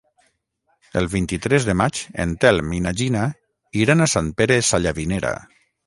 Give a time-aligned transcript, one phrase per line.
[1.01, 3.29] El vint-i-tres de maig en Telm i na Gina
[3.85, 5.41] iran a Sant Pere Sallavinera.